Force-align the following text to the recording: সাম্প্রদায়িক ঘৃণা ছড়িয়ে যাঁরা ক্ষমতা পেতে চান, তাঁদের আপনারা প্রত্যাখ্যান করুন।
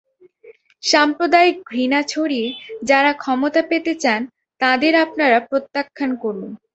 সাম্প্রদায়িক 0.83 1.55
ঘৃণা 1.69 1.99
ছড়িয়ে 2.03 2.47
যাঁরা 2.83 3.11
ক্ষমতা 3.15 3.61
পেতে 3.69 3.93
চান, 4.03 4.21
তাঁদের 4.61 4.93
আপনারা 5.05 5.37
প্রত্যাখ্যান 5.49 6.11
করুন। 6.23 6.49